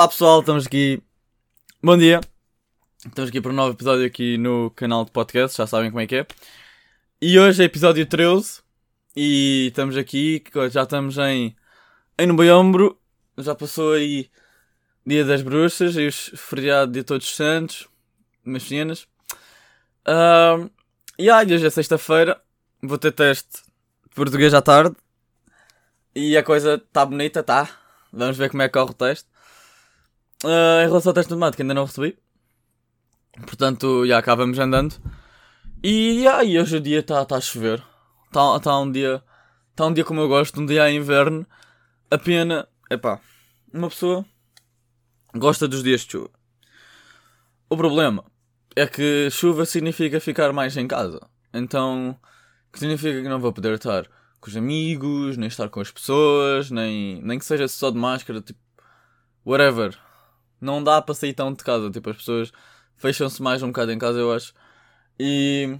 [0.00, 1.02] Olá pessoal, estamos aqui.
[1.82, 2.22] Bom dia.
[3.06, 6.06] Estamos aqui para um novo episódio aqui no canal de podcast, já sabem como é
[6.06, 6.26] que é.
[7.20, 8.62] E hoje é episódio 13
[9.14, 11.54] e estamos aqui, já estamos em,
[12.18, 12.98] em novembro,
[13.36, 14.30] já passou aí
[15.04, 17.86] dia das bruxas e os feriado de todos os santos,
[18.58, 19.02] cenas.
[20.08, 20.70] Uh,
[21.18, 22.40] e aí, hoje é sexta-feira,
[22.82, 23.64] vou ter teste
[24.08, 24.96] de português à tarde
[26.14, 27.68] e a coisa está bonita, tá?
[28.10, 29.29] Vamos ver como é que corre o teste.
[30.44, 32.18] Uh, em relação ao teste matemática, ainda não recebi.
[33.46, 34.94] Portanto, já cá vamos andando.
[35.82, 37.82] E, yeah, e hoje o dia está tá a chover.
[38.26, 39.22] Está tá um dia.
[39.70, 41.46] Está um dia como eu gosto, um dia a inverno.
[42.10, 42.68] A pena.
[42.90, 43.20] Epá,
[43.72, 44.24] uma pessoa
[45.34, 46.30] gosta dos dias de chuva.
[47.68, 48.24] O problema
[48.74, 51.20] é que chuva significa ficar mais em casa.
[51.52, 52.18] Então,
[52.72, 54.06] que significa que não vou poder estar
[54.40, 58.40] com os amigos, nem estar com as pessoas, nem, nem que seja só de máscara,
[58.40, 58.60] tipo,
[59.44, 59.96] whatever.
[60.60, 62.52] Não dá para sair tão de casa, tipo, as pessoas
[62.96, 64.52] fecham-se mais um bocado em casa, eu acho.
[65.18, 65.78] E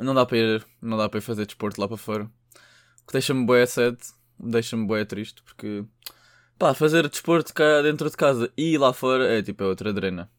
[0.00, 2.24] não dá para ir, não dá para ir fazer desporto lá para fora.
[2.24, 3.98] O que deixa-me boé sede,
[4.38, 5.84] deixa-me boé triste, porque
[6.58, 10.30] pá, fazer desporto cá dentro de casa e lá fora é tipo é outra drena.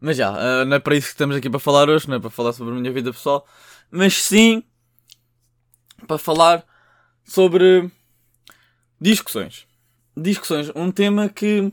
[0.00, 2.20] Mas já, uh, não é para isso que estamos aqui para falar hoje, não é
[2.20, 3.46] para falar sobre a minha vida pessoal,
[3.90, 4.62] mas sim
[6.06, 6.64] para falar
[7.24, 7.90] sobre
[9.00, 9.66] discussões.
[10.16, 11.72] Discussões, um tema que,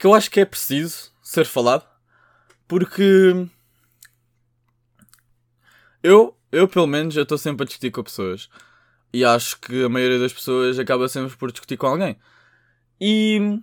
[0.00, 1.86] que eu acho que é preciso ser falado,
[2.66, 3.46] porque
[6.02, 8.48] eu, eu pelo menos, eu estou sempre a discutir com pessoas.
[9.12, 12.16] E acho que a maioria das pessoas acaba sempre por discutir com alguém.
[12.98, 13.60] E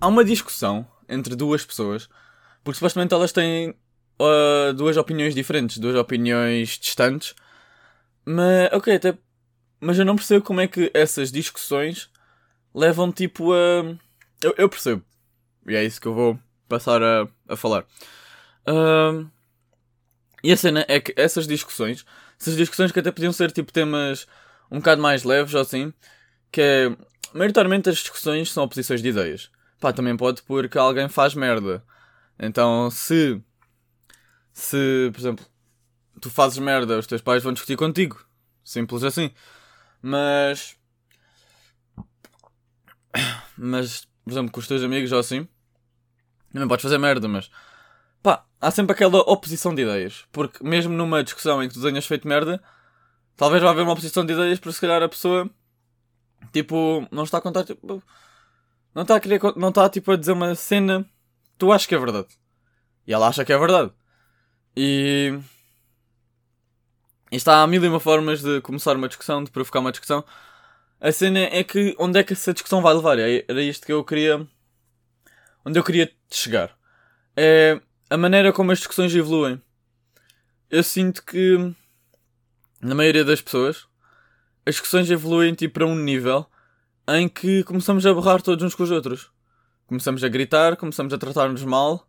[0.00, 2.08] há uma discussão entre duas pessoas,
[2.64, 3.70] porque supostamente elas têm
[4.18, 7.36] uh, duas opiniões diferentes, duas opiniões distantes.
[8.24, 9.16] Mas, ok, até.
[9.78, 12.10] Mas eu não percebo como é que essas discussões
[12.74, 13.96] levam tipo a.
[14.42, 15.04] Eu, eu percebo.
[15.66, 16.38] E é isso que eu vou
[16.68, 17.84] passar a, a falar.
[18.66, 19.28] Uh,
[20.42, 22.04] e a cena é que essas discussões,
[22.40, 24.26] essas discussões que até podiam ser tipo temas
[24.70, 25.92] um bocado mais leves ou assim,
[26.50, 26.96] que é.
[27.32, 29.50] Maioritariamente as discussões são oposições de ideias.
[29.78, 31.84] Pá, também pode porque alguém faz merda.
[32.36, 33.40] Então, se
[34.52, 35.46] se, por exemplo,
[36.20, 38.22] tu fazes merda, os teus pais vão discutir contigo.
[38.64, 39.30] Simples assim.
[40.02, 40.76] Mas.
[43.62, 45.46] Mas, por exemplo, com os teus amigos ou assim,
[46.50, 47.50] também podes fazer merda, mas.
[48.22, 50.24] Pá, há sempre aquela oposição de ideias.
[50.32, 52.62] Porque mesmo numa discussão em que tu tenhas feito merda,
[53.36, 55.48] talvez vá haver uma oposição de ideias, porque se calhar a pessoa,
[56.52, 58.02] tipo, não está a contar, tipo.
[58.94, 61.94] Não está a querer, não está tipo a dizer uma cena que tu achas que
[61.94, 62.28] é verdade.
[63.06, 63.92] E ela acha que é verdade.
[64.74, 65.38] E.
[67.30, 70.24] Está há mil e uma formas de começar uma discussão, de provocar uma discussão.
[71.00, 73.18] A cena é que onde é que essa discussão vai levar?
[73.18, 74.46] É, era isto que eu queria.
[75.64, 76.76] Onde eu queria chegar.
[77.34, 77.80] É
[78.10, 79.60] a maneira como as discussões evoluem.
[80.68, 81.74] Eu sinto que.
[82.82, 83.86] Na maioria das pessoas.
[84.66, 86.46] As discussões evoluem tipo para um nível
[87.08, 89.30] em que começamos a borrar todos uns com os outros.
[89.86, 92.06] Começamos a gritar, começamos a tratar-nos mal.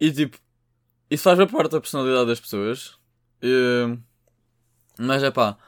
[0.00, 0.38] E tipo,
[1.10, 2.98] isso faz parte da personalidade das pessoas.
[3.42, 3.98] E,
[4.98, 5.58] mas é pá.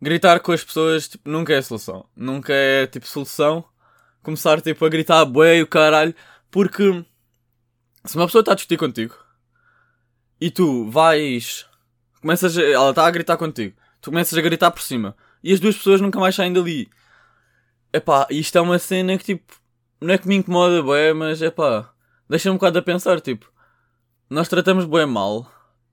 [0.00, 2.06] Gritar com as pessoas tipo, nunca é solução.
[2.14, 3.64] Nunca é tipo solução.
[4.22, 6.14] Começar tipo, a gritar bué o caralho.
[6.50, 7.04] Porque
[8.04, 9.14] se uma pessoa está a discutir contigo
[10.40, 11.66] e tu vais.
[12.20, 13.76] Começas a, ela está a gritar contigo.
[14.00, 15.16] Tu começas a gritar por cima.
[15.42, 16.88] E as duas pessoas nunca mais saem dali.
[17.92, 19.54] Epá, isto é uma cena que tipo.
[20.00, 21.90] Não é que me incomoda, bué, mas é pá.
[22.28, 23.50] Deixa-me um bocado a pensar, tipo
[24.28, 25.50] nós tratamos bem mal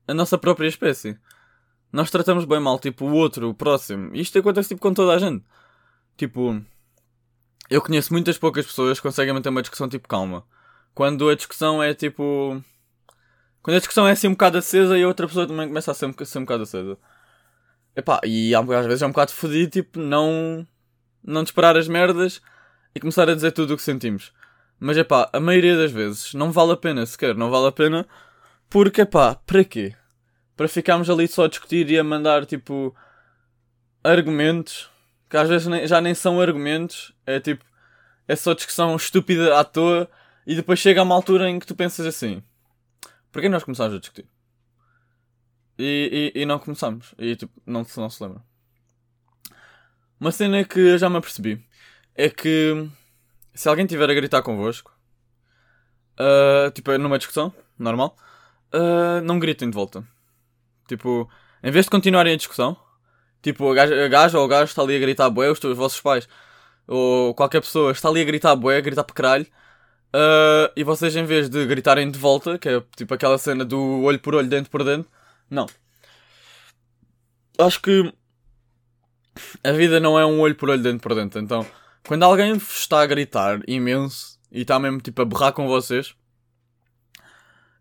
[0.08, 1.18] a nossa própria espécie.
[1.94, 4.16] Nós tratamos bem mal, tipo, o outro, o próximo.
[4.16, 5.46] Isto acontece, tipo, com toda a gente.
[6.18, 6.60] Tipo,
[7.70, 10.44] eu conheço muitas poucas pessoas que conseguem manter uma discussão, tipo, calma.
[10.96, 12.60] Quando a discussão é, tipo...
[13.62, 15.94] Quando a discussão é assim um bocado acesa e a outra pessoa também começa a
[15.94, 16.98] ser, a ser um bocado acesa.
[17.96, 20.68] Epá, e às vezes é um bocado fodido, tipo, não...
[21.24, 22.42] Não disparar as merdas
[22.96, 24.34] e começar a dizer tudo o que sentimos.
[24.80, 27.72] Mas é pá, a maioria das vezes não vale a pena sequer, não vale a
[27.72, 28.06] pena
[28.70, 29.96] porque pá, para quê?
[30.56, 32.96] Para ficarmos ali só a discutir e a mandar tipo
[34.04, 34.90] argumentos
[35.34, 37.66] que às vezes nem, já nem são argumentos, é tipo,
[38.28, 40.08] é só discussão estúpida à toa
[40.46, 42.44] e depois chega a uma altura em que tu pensas assim:
[43.32, 44.28] porquê nós começámos a discutir?
[45.76, 48.44] E, e, e não começamos, e tipo, não, não se lembra.
[50.20, 51.66] Uma cena que eu já me apercebi
[52.14, 52.88] é que
[53.56, 54.96] se alguém tiver a gritar convosco,
[56.20, 58.16] uh, tipo, numa discussão, normal,
[58.72, 60.08] uh, não gritem de volta.
[60.96, 61.30] Tipo,
[61.64, 62.78] em vez de continuarem a discussão,
[63.42, 65.78] tipo, a gaja, a gaja ou o gajo está ali a gritar bué, os, os
[65.78, 66.28] vossos pais
[66.88, 69.48] ou qualquer pessoa está ali a gritar bué, a gritar para caralho,
[70.14, 74.02] uh, e vocês em vez de gritarem de volta, que é tipo aquela cena do
[74.04, 75.08] olho por olho, dente por dente,
[75.50, 75.66] não.
[77.58, 78.14] Acho que
[79.64, 81.38] a vida não é um olho por olho, dente por dente.
[81.38, 81.66] Então,
[82.08, 86.16] quando alguém está a gritar imenso e está mesmo tipo a berrar com vocês,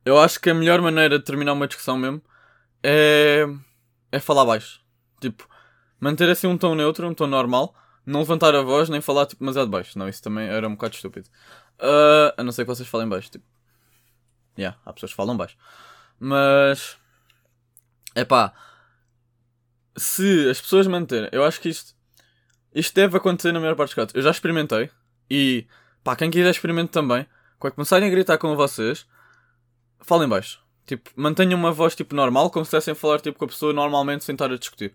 [0.04, 2.22] eu acho que a melhor maneira de terminar uma discussão mesmo
[2.82, 3.46] é,
[4.10, 4.80] é falar baixo.
[5.20, 5.48] Tipo,
[6.00, 7.74] manter assim um tom neutro, um tom normal,
[8.04, 9.98] não levantar a voz nem falar tipo demasiado baixo.
[9.98, 11.28] Não, isso também era um bocado estúpido.
[11.78, 13.30] Uh, a não ser que vocês falem baixo.
[13.30, 13.44] Tipo,
[14.58, 15.56] yeah, há pessoas que falam baixo.
[16.18, 16.96] Mas,
[18.14, 18.52] é pá,
[19.96, 21.94] se as pessoas manterem, eu acho que isto,
[22.74, 24.14] isto deve acontecer na maior parte dos casos.
[24.14, 24.90] Eu já experimentei
[25.30, 25.66] e,
[26.02, 27.26] pá, quem quiser experimente também.
[27.58, 29.06] Quando começarem a gritar com vocês,
[30.00, 30.60] falem baixo.
[30.92, 33.72] Tipo, mantenham uma voz tipo normal, como se estivessem a falar tipo com a pessoa
[33.72, 34.94] normalmente sem estar a discutir.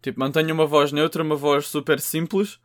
[0.00, 2.58] Tipo, mantenham uma voz neutra, uma voz super simples,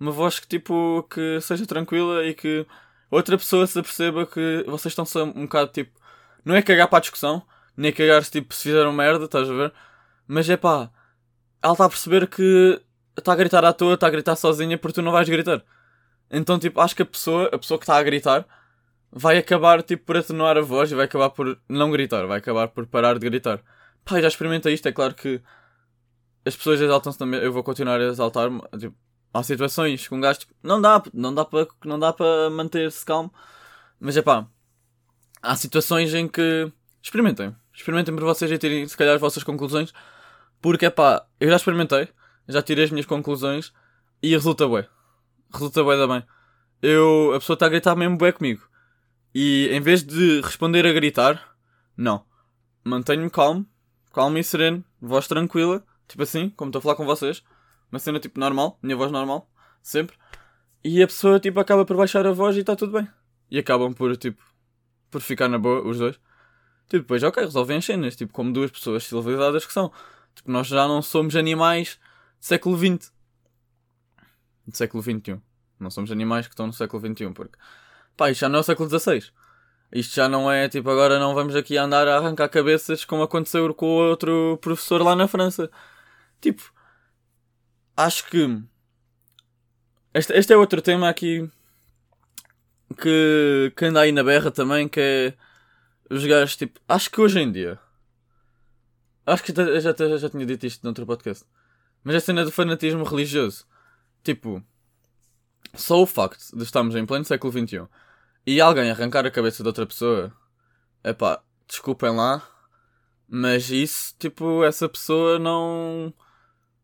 [0.00, 2.66] uma voz que tipo que seja tranquila e que
[3.08, 5.92] outra pessoa se aperceba que vocês estão um bocado tipo.
[6.44, 7.40] Não é cagar para a discussão,
[7.76, 9.72] nem cagar-se tipo se fizeram merda, estás a ver?
[10.26, 10.90] Mas é pá,
[11.62, 12.82] ela está a perceber que
[13.16, 15.62] está a gritar à toa, está a gritar sozinha porque tu não vais gritar.
[16.28, 18.44] Então, tipo, acho que a pessoa, a pessoa que está a gritar,
[19.10, 22.68] vai acabar, tipo, por atenuar a voz e vai acabar por não gritar, vai acabar
[22.68, 23.60] por parar de gritar.
[24.04, 25.40] Pá, já experimentei isto, é claro que
[26.44, 28.96] as pessoas exaltam-se também, eu vou continuar a exaltar-me, tipo,
[29.32, 33.04] há situações com um gajo, tipo, não dá, não dá para não dá para manter-se
[33.04, 33.32] calmo,
[34.00, 34.46] mas é pá,
[35.42, 36.72] há situações em que
[37.02, 39.92] experimentem, experimentem por vocês e tirem, se calhar, as vossas conclusões,
[40.60, 42.08] porque é pá, eu já experimentei,
[42.48, 43.72] já tirei as minhas conclusões
[44.22, 44.86] e resulta bem.
[45.52, 46.22] Resulta bem também.
[46.82, 48.68] Eu, a pessoa está a gritar mesmo bem comigo.
[49.34, 51.56] E em vez de responder a gritar,
[51.96, 52.24] não.
[52.84, 53.66] Mantenho-me calmo,
[54.12, 57.42] calmo e sereno, voz tranquila, tipo assim, como estou a falar com vocês.
[57.90, 59.50] Uma cena tipo normal, minha voz normal,
[59.82, 60.16] sempre.
[60.82, 63.08] E a pessoa tipo acaba por baixar a voz e está tudo bem.
[63.50, 64.42] E acabam por tipo,
[65.10, 66.18] por ficar na boa, os dois.
[66.88, 69.92] Tipo, depois, ok, resolvem as cenas, tipo, como duas pessoas civilizadas que são.
[70.34, 71.98] Tipo, nós já não somos animais
[72.40, 73.12] do século XX.
[74.66, 75.40] Do século XXI.
[75.78, 77.58] Não somos animais que estão no século XXI, porque...
[78.18, 79.32] Pá, isto já não é o século XVI.
[79.92, 83.72] Isto já não é, tipo, agora não vamos aqui andar a arrancar cabeças como aconteceu
[83.74, 85.70] com outro professor lá na França.
[86.40, 86.62] Tipo,
[87.96, 88.62] acho que...
[90.12, 91.50] Este, este é outro tema aqui
[93.00, 95.34] que, que anda aí na berra também, que é
[96.10, 97.78] os gajos, tipo, acho que hoje em dia
[99.28, 101.44] Acho que já, já, já tinha dito isto noutro podcast.
[102.02, 103.66] Mas a cena do fanatismo religioso.
[104.24, 104.64] Tipo,
[105.74, 107.86] só o facto de estarmos em pleno século XXI
[108.48, 110.32] e alguém arrancar a cabeça de outra pessoa,
[111.04, 112.42] é pá, desculpem lá,
[113.28, 116.14] mas isso, tipo, essa pessoa não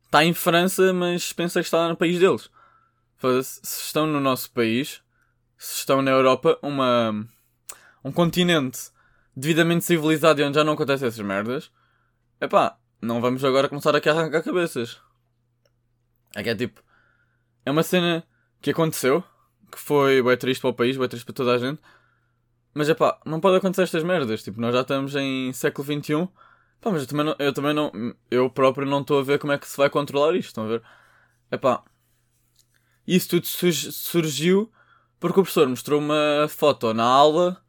[0.05, 2.50] está em França, mas pensa que está no país deles.
[3.43, 5.02] Se estão no nosso país,
[5.56, 7.26] se estão na Europa, uma,
[8.05, 8.90] um continente
[9.34, 11.70] devidamente civilizado e onde já não acontecem essas merdas,
[12.38, 15.00] Epá, não vamos agora começar aqui a arrancar cabeças.
[16.37, 16.82] É que é tipo.
[17.64, 18.22] É uma cena
[18.61, 19.25] que aconteceu,
[19.75, 21.81] que foi bem triste para o país, bem triste para toda a gente.
[22.73, 24.43] Mas é pá, não pode acontecer estas merdas.
[24.43, 26.28] Tipo, nós já estamos em século XXI.
[26.81, 27.93] Pá, mas eu também não, eu também não.
[28.31, 30.49] Eu próprio não estou a ver como é que se vai controlar isto.
[30.49, 30.83] Estão a ver?
[31.50, 31.83] É pá.
[33.07, 34.73] Isso tudo surgiu
[35.21, 37.62] porque o professor mostrou uma foto na aula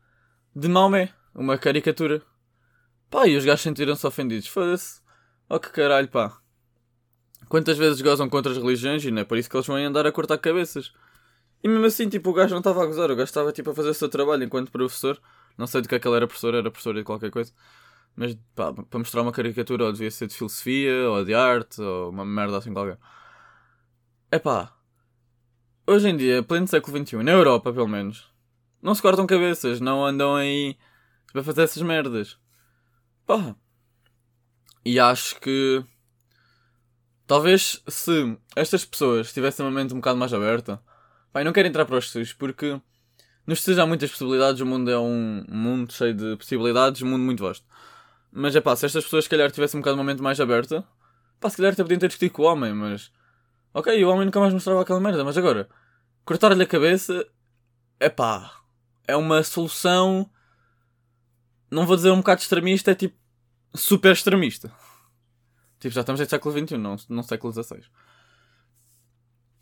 [0.56, 1.14] de Maomé.
[1.34, 2.22] Uma caricatura.
[3.10, 4.48] Pá, e os gajos sentiram-se ofendidos.
[4.48, 5.02] Foda-se.
[5.50, 6.38] Oh que caralho, pá.
[7.48, 10.08] Quantas vezes gozam contra as religiões e não é por isso que eles vão andar
[10.08, 10.92] a cortar cabeças.
[11.66, 13.74] E mesmo assim, tipo, o gajo não estava a gozar, o gajo estava tipo a
[13.74, 15.20] fazer o seu trabalho enquanto professor.
[15.58, 17.52] Não sei do que é que ele era professor, era professor de qualquer coisa.
[18.16, 22.12] Mas pá, para mostrar uma caricatura, ou devia ser de filosofia, ou de arte, ou
[22.12, 23.00] uma merda assim qualquer.
[24.30, 24.76] É pá.
[25.88, 28.32] Hoje em dia, pleno século XXI, na Europa pelo menos,
[28.80, 30.78] não se cortam cabeças, não andam aí
[31.34, 32.38] para fazer essas merdas.
[33.26, 33.56] Pá.
[34.86, 35.84] E acho que.
[37.26, 40.80] Talvez se estas pessoas tivessem uma mente um bocado mais aberta.
[41.42, 42.80] Eu não quero entrar para os estudos porque.
[43.46, 47.22] Nos estudos há muitas possibilidades, o mundo é um mundo cheio de possibilidades, um mundo
[47.22, 47.64] muito vasto.
[48.32, 50.84] Mas é pá, se estas pessoas se calhar tivessem um bocado uma mente mais aberta,
[51.40, 53.12] pá, se calhar até podiam ter discutido com o homem, mas.
[53.74, 55.70] Ok, o homem nunca mais mostrava aquela merda, mas agora,
[56.24, 57.28] cortar-lhe a cabeça,
[58.00, 58.52] é pá,
[59.08, 60.30] é uma solução
[61.70, 63.18] não vou dizer um bocado extremista, é tipo
[63.74, 64.72] super extremista.
[65.80, 67.84] Tipo, já estamos em século XXI, não, não século XVI.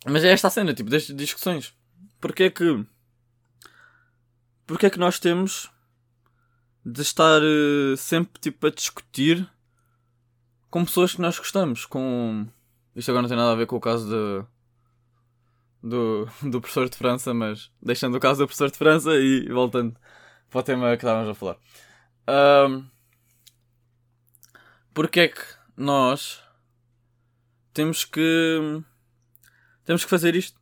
[0.04, 1.74] Mas é esta a cena, tipo, das discussões.
[2.20, 2.84] Porquê é que.
[4.66, 5.70] Porquê é que nós temos
[6.84, 9.48] de estar uh, sempre tipo a discutir
[10.70, 11.86] com pessoas que nós gostamos?
[11.86, 12.46] Com.
[12.94, 14.46] Isto agora não tem nada a ver com o caso de.
[15.88, 19.96] do, do professor de França, mas deixando o caso do professor de França e voltando
[20.50, 21.56] para o tema que estávamos a falar.
[22.28, 22.86] Um,
[24.92, 25.42] porque é que
[25.76, 26.42] nós
[27.72, 28.82] temos que
[29.84, 30.60] temos que fazer isto?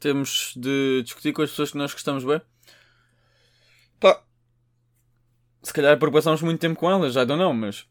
[0.00, 2.40] Temos de discutir com as pessoas que nós gostamos bem?
[3.98, 4.22] Pá,
[5.62, 7.86] se calhar porque passamos muito tempo com elas, já não know, mas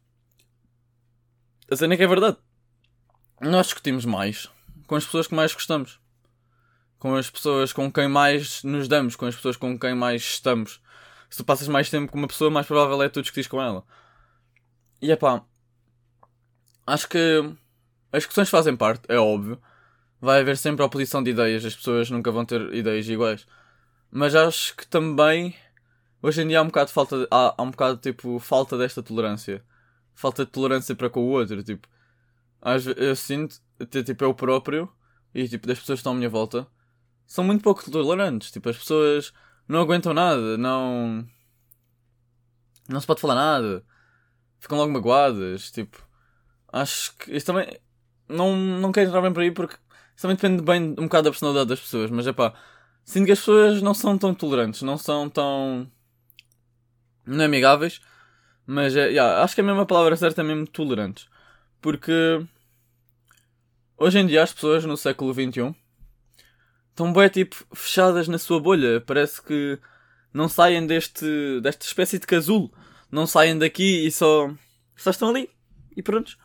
[1.69, 2.37] a cena é que é verdade.
[3.41, 4.49] Nós discutimos mais
[4.87, 5.99] com as pessoas que mais gostamos.
[6.97, 10.81] Com as pessoas com quem mais nos damos, com as pessoas com quem mais estamos.
[11.29, 13.61] Se tu passas mais tempo com uma pessoa, mais provável é que tu discutires com
[13.61, 13.83] ela.
[15.01, 15.43] E é pá,
[16.87, 17.53] acho que
[18.11, 19.61] as discussões fazem parte, é óbvio.
[20.19, 23.45] Vai haver sempre oposição de ideias, as pessoas nunca vão ter ideias iguais.
[24.11, 25.55] Mas acho que também
[26.21, 29.63] hoje em dia há um bocado falta há, há um bocado tipo falta desta tolerância.
[30.15, 31.87] Falta de tolerância para com o outro, tipo.
[32.61, 33.61] Às vezes, eu sinto,
[34.03, 34.91] tipo, eu próprio
[35.33, 36.67] e tipo das pessoas que estão à minha volta
[37.27, 38.51] são muito pouco tolerantes.
[38.51, 39.33] Tipo, as pessoas
[39.67, 41.27] não aguentam nada, não.
[42.89, 43.85] Não se pode falar nada.
[44.59, 45.69] Ficam logo magoadas.
[45.71, 46.01] Tipo,
[46.71, 47.67] acho que isso também.
[48.27, 49.77] Não, não quero entrar bem por aí porque
[50.17, 52.09] isso também depende bem um bocado da personalidade das pessoas.
[52.09, 52.51] Mas é pá,
[53.05, 55.87] sinto que as pessoas não são tão tolerantes, não são tão.
[57.23, 58.01] Não é amigáveis.
[58.65, 61.29] Mas é, yeah, acho que a mesma palavra certa é mesmo tolerantes.
[61.79, 62.43] Porque
[63.95, 65.75] hoje em dia as pessoas no século XXI
[66.89, 68.99] estão bem tipo fechadas na sua bolha.
[69.01, 69.79] Parece que
[70.33, 72.73] não saem deste, desta espécie de casulo.
[73.11, 74.51] Não saem daqui e só,
[74.95, 75.47] só estão ali.
[75.95, 76.37] E pronto.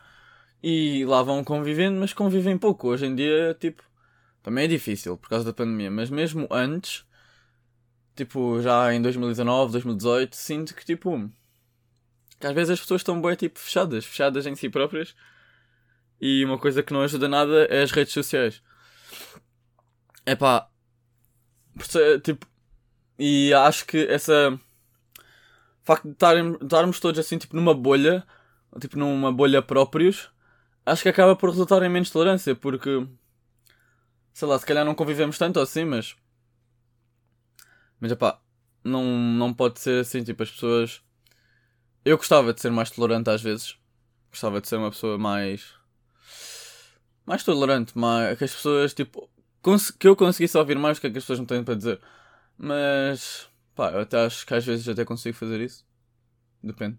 [0.63, 2.87] E lá vão convivendo, mas convivem pouco.
[2.87, 3.83] Hoje em dia, tipo,
[4.41, 5.91] também é difícil por causa da pandemia.
[5.91, 7.05] Mas mesmo antes,
[8.15, 11.29] tipo, já em 2019, 2018, sinto que tipo.
[12.39, 15.13] Que às vezes as pessoas estão bem tipo fechadas, fechadas em si próprias.
[16.19, 18.61] E uma coisa que não ajuda nada é as redes sociais.
[20.25, 20.69] É pá.
[22.23, 22.47] Tipo.
[23.19, 24.51] E acho que essa.
[24.51, 26.13] O facto de
[26.63, 28.25] estarmos todos assim, tipo, numa bolha.
[28.79, 30.32] Tipo, numa bolha próprios.
[30.85, 33.07] Acho que acaba por resultar em menos tolerância, porque.
[34.33, 36.15] Sei lá, se calhar não convivemos tanto assim, mas.
[37.99, 38.39] Mas pá.
[38.83, 41.01] Não, não pode ser assim, tipo, as pessoas.
[42.03, 43.77] Eu gostava de ser mais tolerante às vezes.
[44.29, 45.73] Gostava de ser uma pessoa mais.
[47.25, 48.37] Mais tolerante, mais.
[48.37, 49.29] Que as pessoas, tipo
[49.97, 52.01] que eu conseguisse ouvir mais o que é que as pessoas não têm para dizer.
[52.57, 55.85] Mas, pá, eu até acho que às vezes até consigo fazer isso.
[56.61, 56.97] Depende.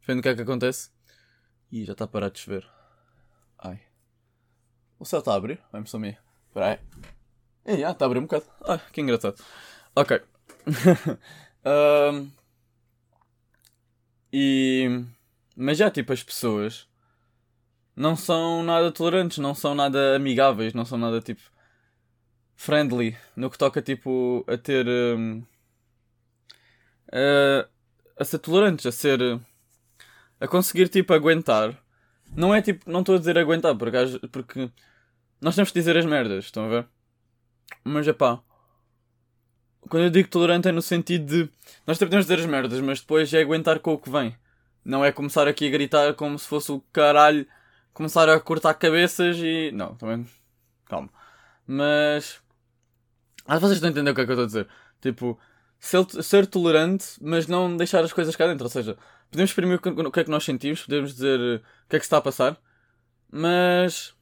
[0.00, 0.90] Depende do que é que acontece.
[1.72, 2.66] E já está a parar de chover.
[3.58, 3.80] Ai.
[4.98, 5.60] O céu está a abrir?
[5.70, 6.18] Vai-me sumir.
[6.48, 6.78] Espera aí.
[7.74, 8.44] E já, está a abrir um bocado.
[8.66, 9.42] Ai, que engraçado.
[9.94, 10.20] Ok.
[12.12, 12.30] um,
[14.32, 15.04] e.
[15.56, 16.88] Mas já, tipo, as pessoas
[17.96, 21.42] não são nada tolerantes, não são nada amigáveis, não são nada tipo
[22.54, 25.42] friendly no que toca tipo a ter um,
[27.12, 27.68] a,
[28.16, 29.20] a ser tolerantes, a ser
[30.40, 31.76] a conseguir tipo aguentar.
[32.36, 34.70] Não é tipo, não estou a dizer aguentar porque, porque
[35.40, 36.86] nós temos que dizer as merdas, estão a ver?
[37.84, 38.40] Mas é pá.
[39.88, 41.50] Quando eu digo tolerante é no sentido de
[41.86, 44.36] nós também podemos dizer as merdas, mas depois é aguentar com o que vem.
[44.84, 47.46] Não é começar aqui a gritar como se fosse o caralho,
[47.92, 49.70] começar a cortar cabeças e.
[49.72, 50.26] Não, também.
[50.86, 51.10] Calma.
[51.66, 52.40] Mas
[53.48, 54.68] ah, vocês estão a entender o que é que eu estou a dizer.
[55.00, 55.38] Tipo,
[55.78, 58.64] ser, ser, tolerante, mas não deixar as coisas cá dentro.
[58.64, 58.96] Ou seja,
[59.30, 62.18] podemos exprimir o que é que nós sentimos, podemos dizer o que é que está
[62.18, 62.56] a passar,
[63.30, 64.14] mas.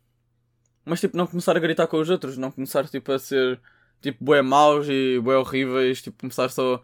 [0.84, 3.60] Mas tipo, não começar a gritar com os outros, não começar tipo a ser
[4.00, 6.80] tipo bué maus e bué horríveis, tipo, começar só a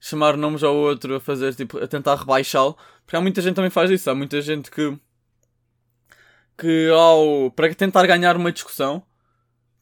[0.00, 2.76] chamar nomes ao outro, a fazer tipo, a tentar rebaixá-lo.
[3.04, 4.98] Porque há muita gente que também faz isso, há muita gente que.
[6.58, 7.50] que ao.
[7.52, 9.04] para tentar ganhar uma discussão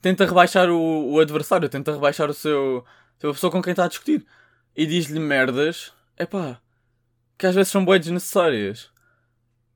[0.02, 2.84] tenta rebaixar o, o adversário, tenta rebaixar o seu.
[3.30, 4.26] A pessoa com quem está a discutir.
[4.76, 6.60] E diz-lhe merdas, é pá,
[7.38, 8.90] que às vezes são boas desnecessárias.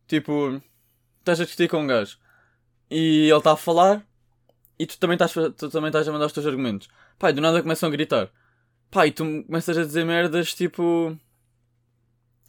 [0.07, 0.61] Tipo,
[1.19, 2.19] estás a discutir com um gajo
[2.91, 4.07] e ele está a falar
[4.79, 6.89] e tu também estás, tu também estás a mandar os teus argumentos.
[7.19, 8.31] Pá, e do nada começam a gritar.
[8.91, 11.17] Pá, e tu começas a dizer merdas tipo.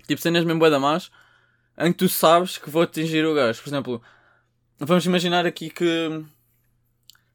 [0.08, 1.12] Tipo cenas mesmo boa da más
[1.78, 3.62] em que tu sabes que vou atingir o gajo.
[3.62, 4.02] Por exemplo,
[4.80, 6.26] vamos imaginar aqui que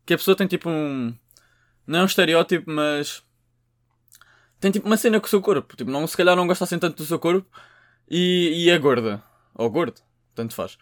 [0.04, 1.14] que a pessoa tem tipo um.
[1.86, 3.22] Não é um estereótipo, mas.
[4.62, 5.76] Tem tipo uma cena com o seu corpo.
[5.76, 7.44] Tipo, não, se calhar não gosta assim tanto do seu corpo
[8.08, 9.20] e, e é gorda.
[9.56, 10.00] Ou gordo,
[10.36, 10.78] tanto faz.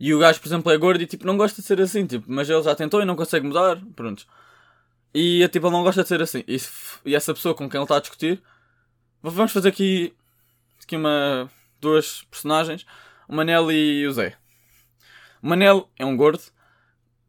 [0.00, 2.24] E o gajo, por exemplo, é gordo e tipo, não gosta de ser assim, tipo,
[2.26, 4.26] mas ele já tentou e não consegue mudar, pronto.
[5.12, 6.42] E tipo, ele não gosta de ser assim.
[6.48, 6.56] E,
[7.04, 8.42] e essa pessoa com quem ele está a discutir,
[9.22, 10.14] vamos fazer aqui,
[10.82, 11.50] aqui uma,
[11.82, 12.86] duas personagens,
[13.28, 14.36] o Manel e o Zé.
[15.42, 16.42] O Manel é um gordo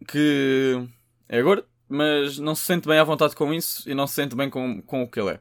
[0.08, 0.82] que
[1.28, 4.34] é gordo, mas não se sente bem à vontade com isso e não se sente
[4.34, 5.40] bem com, com o que ele é.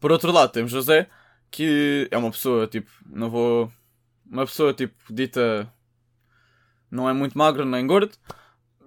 [0.00, 1.08] Por outro lado, temos José,
[1.50, 3.70] que é uma pessoa, tipo, não vou.
[4.26, 5.70] Uma pessoa, tipo, dita.
[6.90, 8.12] Não é muito magro nem gordo.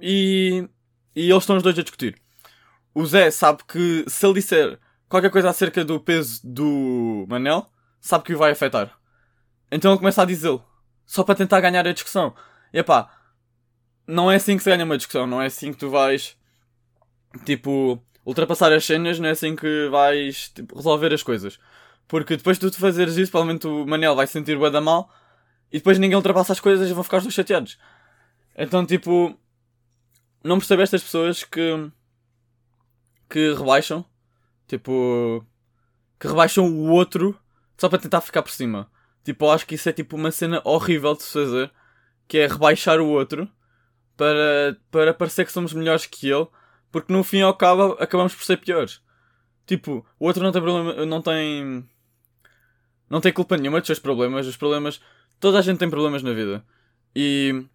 [0.01, 0.67] E.
[1.15, 2.20] E eles estão os dois a discutir.
[2.93, 7.67] O Zé sabe que se ele disser qualquer coisa acerca do peso do Manel,
[8.01, 8.98] sabe que o vai afetar.
[9.72, 10.65] Então ele começa a dizê-lo.
[11.05, 12.36] Só para tentar ganhar a discussão.
[12.74, 13.12] E epá,
[14.08, 15.27] não é assim que se ganha uma discussão.
[15.27, 16.36] Não é assim que tu vais,
[17.46, 19.20] tipo, ultrapassar as cenas.
[19.20, 21.60] Não é assim que vais tipo, resolver as coisas.
[22.08, 25.10] Porque depois de tu fazeres isso, provavelmente o Manel vai sentir bué da mal.
[25.72, 27.77] E depois ninguém ultrapassa as coisas e vão ficar os chateados.
[28.56, 29.38] Então, tipo,
[30.44, 31.92] não percebo estas pessoas que
[33.30, 34.06] que rebaixam,
[34.68, 35.44] tipo,
[36.20, 37.36] que rebaixam o outro
[37.75, 38.88] só para tentar ficar por cima.
[39.24, 41.72] Tipo, eu acho que isso é tipo uma cena horrível de se fazer,
[42.27, 43.50] que é rebaixar o outro
[44.15, 46.48] para, para parecer que somos melhores que ele,
[46.94, 49.02] porque no fim ao cabo acabamos por ser piores.
[49.66, 51.90] Tipo, o outro não tem problema, não tem
[53.10, 55.02] não tem culpa nenhuma dos seus problemas, os problemas,
[55.40, 56.64] toda a gente tem problemas na vida.
[57.16, 57.66] E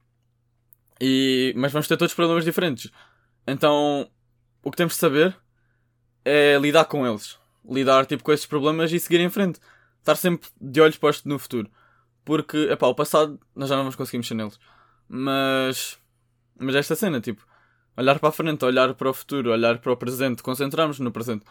[1.01, 2.93] e mas vamos ter todos problemas diferentes.
[3.45, 4.09] Então,
[4.63, 5.37] o que temos de saber
[6.25, 7.39] é lidar com eles.
[7.69, 9.59] Lidar tipo, com esses problemas e seguir em frente.
[9.99, 11.69] Estar sempre de olhos postos no futuro.
[12.25, 14.61] Porque, epá, o passado nós já não vamos conseguir mexer neles.
[15.09, 15.99] Mas.
[16.59, 17.45] Mas esta cena, tipo,
[17.99, 21.45] olhar para a frente, olhar para o futuro, olhar para o presente, concentrarmos no presente.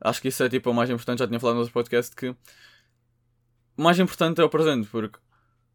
[0.00, 1.18] Acho que isso é tipo o mais importante.
[1.18, 2.36] Já tinha falado no outro podcast que o
[3.76, 5.18] mais importante é o presente, porque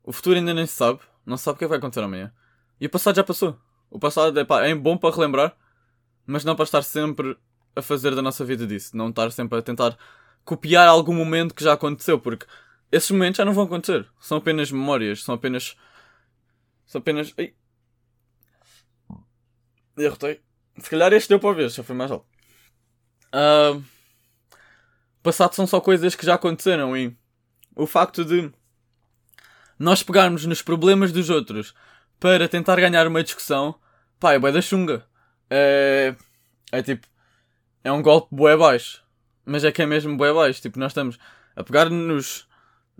[0.01, 2.33] o futuro ainda nem se sabe, não se sabe o que vai acontecer amanhã.
[2.79, 3.59] E o passado já passou.
[3.91, 5.57] O passado epá, é bom para relembrar,
[6.25, 7.37] mas não para estar sempre
[7.75, 8.95] a fazer da nossa vida disso.
[8.95, 9.97] Não estar sempre a tentar
[10.45, 12.45] copiar algum momento que já aconteceu, porque
[12.91, 14.07] esses momentos já não vão acontecer.
[14.21, 15.75] São apenas memórias, são apenas.
[16.85, 17.33] São apenas.
[17.37, 17.53] Ai.
[19.95, 20.41] Derrotei.
[20.79, 22.25] Se calhar este deu para ver, já foi mais alto.
[23.33, 23.83] Uh...
[25.21, 27.15] Passado são só coisas que já aconteceram e
[27.75, 28.51] o facto de
[29.79, 31.73] nós pegarmos nos problemas dos outros
[32.19, 33.75] para tentar ganhar uma discussão,
[34.19, 35.05] pá, é bué da chunga.
[35.49, 36.15] É,
[36.71, 37.07] é tipo,
[37.83, 39.01] é um golpe bué baixo.
[39.45, 40.61] Mas é que é mesmo bué baixo.
[40.61, 41.17] Tipo, nós estamos
[41.55, 42.47] a pegar nos,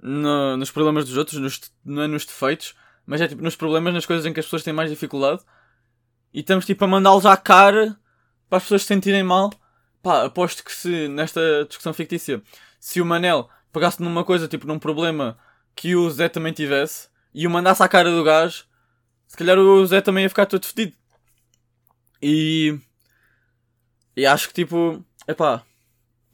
[0.02, 2.76] no, nos problemas dos outros, nos, não é nos defeitos,
[3.06, 5.42] mas é tipo nos problemas, nas coisas em que as pessoas têm mais dificuldade.
[6.34, 7.98] E estamos tipo a mandá-los à cara
[8.50, 9.52] para as pessoas se sentirem mal.
[10.02, 12.42] Pá, aposto que se nesta discussão fictícia,
[12.80, 15.38] se o Manel pegasse numa coisa, tipo num problema
[15.76, 18.66] que o Zé também tivesse e o mandasse à cara do gajo,
[19.28, 20.96] se calhar o Zé também ia ficar todo fedido.
[22.22, 22.78] E
[24.16, 25.64] e acho que tipo, epá,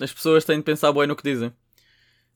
[0.01, 1.53] as pessoas têm de pensar bué no que dizem.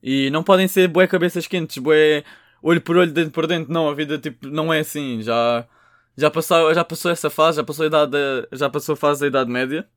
[0.02, 2.24] E não podem ser bué cabeças quentes, bué
[2.62, 3.72] olho por olho, dentro por dentro.
[3.74, 5.22] Não, a vida tipo, não é assim.
[5.22, 5.68] Já,
[6.18, 8.18] já, passou, já passou essa fase, já passou a idade,
[8.52, 9.88] já passou a fase da Idade Média.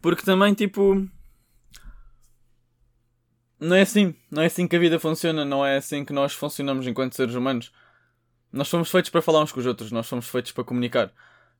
[0.00, 1.08] Porque também tipo.
[3.58, 4.14] Não é assim.
[4.30, 5.44] Não é assim que a vida funciona.
[5.44, 7.72] Não é assim que nós funcionamos enquanto seres humanos.
[8.52, 9.92] Nós somos feitos para falar uns com os outros.
[9.92, 11.12] Nós somos feitos para comunicar.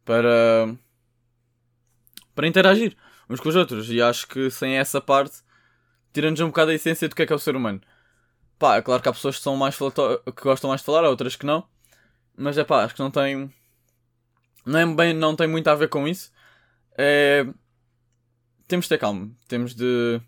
[0.05, 0.75] Para
[2.35, 2.97] para interagir
[3.29, 3.91] uns com os outros.
[3.91, 5.43] E acho que sem essa parte,
[6.13, 7.81] tirando-nos um bocado a essência do que é que é o ser humano.
[8.59, 11.09] Pá, é claro que há pessoas que, são mais que gostam mais de falar, há
[11.09, 11.67] outras que não.
[12.41, 13.53] Mas é pá, acho que não tem.
[14.65, 16.33] Não é bem, não tem muito a ver com isso.
[16.97, 17.47] É...
[18.67, 19.31] Temos de ter calma.
[19.47, 20.21] Temos de.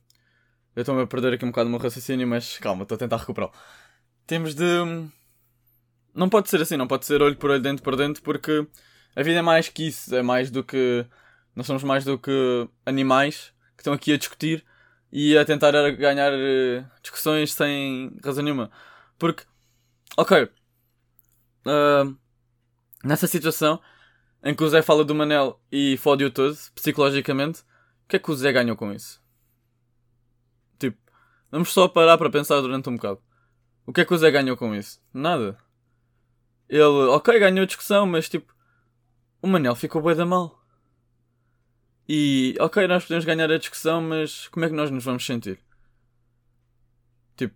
[0.76, 3.16] Eu estou-me a perder aqui um bocado o meu raciocínio, mas calma, estou a tentar
[3.16, 3.52] recuperá-lo.
[4.26, 4.64] Temos de.
[6.14, 8.66] Não pode ser assim, não pode ser olho por olho, dentro por dentro, porque
[9.16, 11.06] a vida é mais que isso, é mais do que
[11.56, 14.64] nós somos mais do que animais que estão aqui a discutir
[15.10, 18.70] e a tentar ganhar uh, discussões sem razão nenhuma.
[19.18, 19.44] Porque,
[20.16, 20.50] ok,
[21.66, 22.16] uh,
[23.04, 23.80] nessa situação
[24.42, 27.60] em que o Zé fala do Manel e fode-o todo, psicologicamente,
[28.04, 29.22] o que é que o Zé ganhou com isso?
[30.78, 30.98] Tipo,
[31.50, 33.20] vamos só parar para pensar durante um bocado.
[33.86, 35.00] O que é que o Zé ganhou com isso?
[35.12, 35.56] Nada.
[36.68, 38.54] Ele, ok, ganhou discussão, mas tipo,
[39.40, 40.60] o Manel ficou bué da mal.
[42.08, 45.60] E, ok, nós podemos ganhar a discussão, mas como é que nós nos vamos sentir?
[47.36, 47.54] Tipo,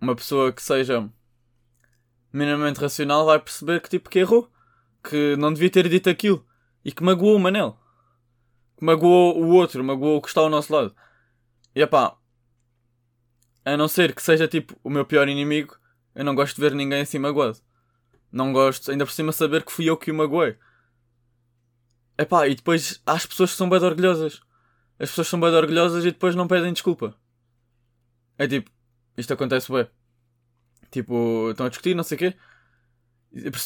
[0.00, 1.10] uma pessoa que seja
[2.32, 4.50] minimamente racional vai perceber que, tipo, que errou.
[5.02, 6.44] Que não devia ter dito aquilo.
[6.84, 7.78] E que magoou o Manel.
[8.76, 10.94] Que magoou o outro, magoou o que está ao nosso lado.
[11.74, 12.16] E, pá,
[13.64, 15.76] a não ser que seja, tipo, o meu pior inimigo,
[16.14, 17.58] eu não gosto de ver ninguém assim magoado.
[18.32, 20.56] Não gosto, ainda por cima, saber que fui eu que o magoei.
[22.16, 24.40] Epá, e depois há as pessoas que são bem orgulhosas.
[24.98, 27.14] As pessoas são bem orgulhosas e depois não pedem desculpa.
[28.36, 28.70] É tipo,
[29.16, 29.86] isto acontece bem.
[30.90, 32.34] Tipo, estão a discutir, não sei o quê.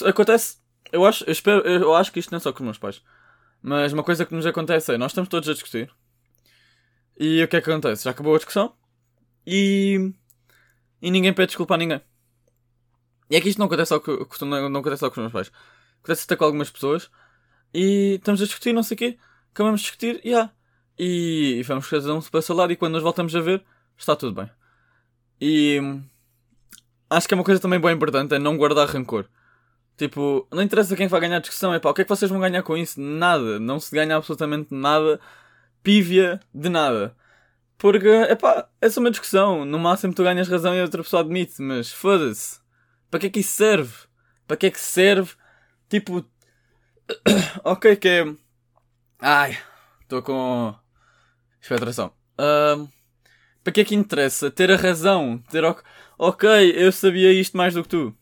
[0.06, 0.58] Acontece,
[0.90, 3.02] eu acho, eu espero, eu acho que isto não é só com os meus pais.
[3.62, 5.90] Mas uma coisa que nos acontece é, nós estamos todos a discutir.
[7.18, 8.04] E o que é que acontece?
[8.04, 8.74] Já acabou a discussão.
[9.46, 10.12] E...
[11.00, 12.00] E ninguém pede desculpa a ninguém.
[13.30, 14.12] E é que isto não acontece só com,
[14.44, 15.52] não acontece só com os meus pais.
[16.02, 17.10] Acontece até com algumas pessoas.
[17.72, 19.18] E estamos a discutir, não sei o quê.
[19.52, 20.52] Acabamos de discutir, e yeah.
[20.98, 22.70] E, e vamos cada um para o.
[22.70, 23.64] E quando nos voltamos a ver,
[23.96, 24.50] está tudo bem.
[25.40, 25.80] E
[27.16, 29.26] acho que é uma coisa também bem importante, é não guardar rancor.
[29.96, 32.30] Tipo, não interessa quem vai ganhar a discussão, é pá, o que é que vocês
[32.30, 33.00] vão ganhar com isso?
[33.00, 33.60] Nada.
[33.60, 35.20] Não se ganha absolutamente nada.
[35.82, 37.14] Pívia de nada.
[37.78, 39.64] Porque, é pá, é só uma discussão.
[39.64, 42.60] No máximo tu ganhas razão e outra pessoa admite, mas foda-se.
[43.10, 43.92] Para que é que isso serve?
[44.46, 45.34] Para que é que serve?
[45.88, 46.24] Tipo,
[47.64, 48.34] ok, que é.
[49.20, 49.58] Ai,
[50.02, 50.74] estou com.
[51.60, 52.12] Expectração.
[52.38, 52.88] Uh,
[53.62, 54.50] para que é que interessa?
[54.50, 55.38] Ter a razão.
[55.50, 55.62] Ter.
[56.18, 58.16] Ok, eu sabia isto mais do que tu.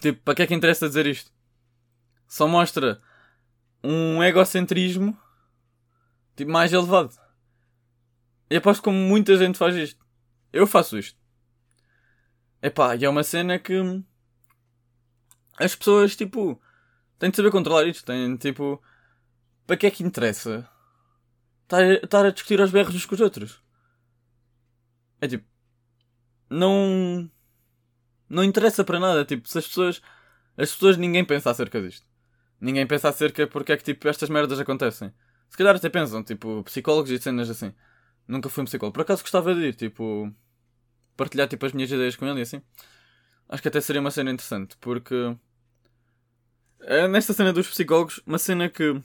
[0.00, 1.32] Tipo, para que é que interessa dizer isto?
[2.28, 3.00] Só mostra
[3.82, 5.16] um egocentrismo
[6.36, 7.14] tipo, mais elevado.
[8.50, 10.04] E aposto como muita gente faz isto.
[10.52, 11.18] Eu faço isto.
[12.62, 13.74] Epá, e é uma cena que
[15.58, 16.60] as pessoas, tipo,
[17.18, 18.04] têm de saber controlar isto.
[18.04, 18.82] Têm, tipo,
[19.66, 20.68] para que é que interessa
[22.02, 23.65] estar a discutir aos berros uns com os outros?
[25.20, 25.46] É tipo,
[26.50, 27.30] não.
[28.28, 29.24] Não interessa para nada.
[29.24, 30.02] Tipo, se as pessoas.
[30.56, 32.06] As pessoas ninguém pensa acerca disto.
[32.60, 35.12] Ninguém pensa acerca porque é que tipo estas merdas acontecem.
[35.50, 37.72] Se calhar até pensam, tipo, psicólogos e cenas assim.
[38.26, 38.94] Nunca fui um psicólogo.
[38.94, 40.32] Por acaso gostava de ir, tipo.
[41.16, 42.62] Partilhar tipo as minhas ideias com ele e assim.
[43.48, 45.36] Acho que até seria uma cena interessante, porque.
[46.80, 49.00] É nesta cena dos psicólogos, uma cena que.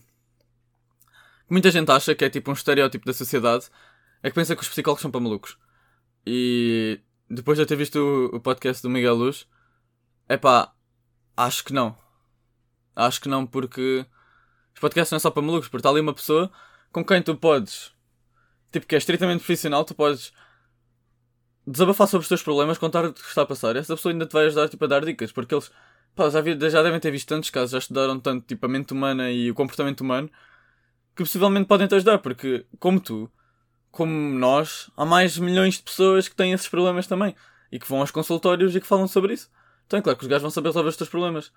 [1.50, 3.65] Muita gente acha que é tipo um estereótipo da sociedade.
[4.24, 5.58] É que pensa que os psicólogos são para malucos.
[6.25, 9.47] E depois de eu ter visto o, podcast do Miguel Luz,
[10.27, 10.73] é pá,
[11.36, 11.95] acho que não.
[12.95, 14.05] Acho que não, porque
[14.73, 16.51] os podcasts não é só para malucos, porque está ali uma pessoa
[16.91, 17.93] com quem tu podes,
[18.71, 20.34] tipo, que é estritamente profissional, tu podes
[21.65, 23.75] desabafar sobre os teus problemas, contar o que está a passar.
[23.75, 25.71] Essa pessoa ainda te vai ajudar tipo, a dar dicas, porque eles
[26.15, 28.93] pá, já, vi, já devem ter visto tantos casos, já estudaram tanto tipo, a mente
[28.93, 30.29] humana e o comportamento humano,
[31.15, 33.31] que possivelmente podem te ajudar, porque, como tu,
[33.91, 37.36] como nós, há mais milhões de pessoas que têm esses problemas também.
[37.71, 39.49] E que vão aos consultórios e que falam sobre isso.
[39.86, 41.51] Então é claro que os gajos vão saber resolver os teus problemas.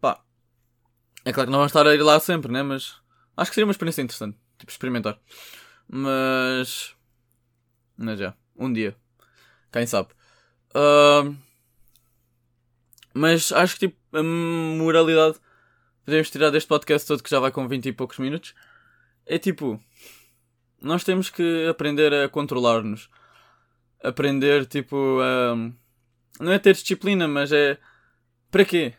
[0.00, 0.20] Pá.
[1.24, 2.62] É claro que não vão estar a ir lá sempre, né?
[2.62, 2.96] Mas
[3.36, 4.38] acho que seria uma experiência interessante.
[4.58, 5.18] Tipo, experimentar.
[5.88, 6.94] Mas.
[7.96, 8.34] Mas já.
[8.56, 8.96] Um dia.
[9.72, 10.10] Quem sabe.
[10.74, 11.36] Uh...
[13.14, 15.38] Mas acho que tipo, a moralidade
[16.04, 18.54] podemos tirar deste podcast todo que já vai com 20 e poucos minutos.
[19.26, 19.82] É tipo,
[20.80, 23.10] nós temos que aprender a controlar-nos.
[24.02, 25.56] Aprender, tipo, a.
[26.40, 27.78] Não é ter disciplina, mas é.
[28.50, 28.94] Para quê?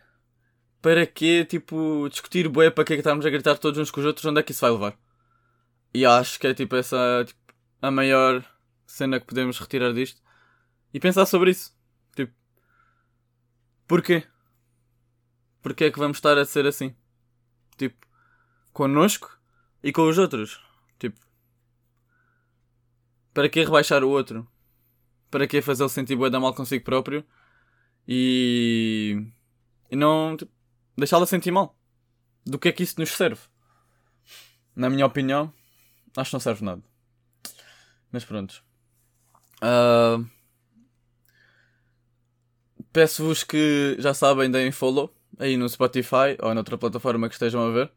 [0.82, 4.00] Para quê, tipo, discutir bué para que é que estamos a gritar todos uns com
[4.00, 4.24] os outros?
[4.24, 4.98] Onde é que isso vai levar?
[5.92, 7.24] E acho que é, tipo, essa.
[7.26, 7.40] Tipo,
[7.82, 8.44] a maior
[8.86, 10.20] cena que podemos retirar disto.
[10.92, 11.74] E pensar sobre isso.
[12.14, 12.32] Tipo.
[13.86, 14.24] Porquê?
[15.62, 16.94] Porquê é que vamos estar a ser assim?
[17.76, 18.06] Tipo,
[18.72, 19.38] connosco
[19.82, 20.60] e com os outros.
[20.98, 21.18] Tipo,
[23.32, 24.46] para que rebaixar o outro?
[25.30, 27.24] Para que fazê-lo sentir da mal consigo próprio?
[28.06, 29.26] E...
[29.90, 30.36] E não...
[30.36, 30.52] Tipo,
[30.96, 31.76] deixá-lo sentir mal.
[32.44, 33.40] Do que é que isso nos serve?
[34.74, 35.52] Na minha opinião,
[36.16, 36.82] acho que não serve nada.
[38.10, 38.62] Mas pronto.
[39.62, 40.26] Uh...
[42.92, 47.70] Peço-vos que já sabem, deem follow aí no Spotify ou noutra plataforma que estejam a
[47.70, 47.90] ver.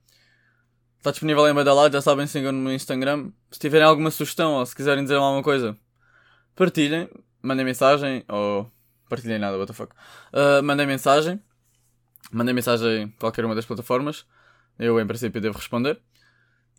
[1.03, 3.29] Está disponível em Badalado, já sabem, sigam no Instagram.
[3.51, 5.77] Se tiverem alguma sugestão ou se quiserem dizer alguma coisa,
[6.55, 7.09] partilhem,
[7.41, 8.71] mandem mensagem ou
[9.09, 9.93] partilhem nada, what the fuck.
[10.31, 11.41] Uh, mandem mensagem,
[12.31, 14.25] mandem mensagem em qualquer uma das plataformas.
[14.79, 15.99] Eu, em princípio, devo responder.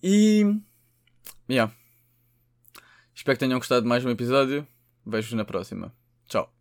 [0.03, 0.59] E.
[1.47, 1.71] Yeah.
[3.15, 4.67] Espero que tenham gostado de mais um episódio.
[5.05, 5.93] Vejo-vos na próxima.
[6.27, 6.54] Tchau.